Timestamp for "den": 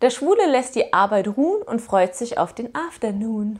2.52-2.72